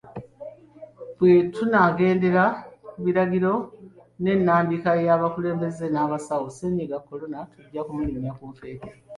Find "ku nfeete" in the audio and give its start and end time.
8.37-8.89